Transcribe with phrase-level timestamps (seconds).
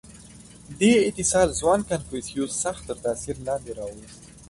[0.79, 4.09] •دې اتصال ځوان کنفوسیوس سخت تر تأثیر لاندې راوست.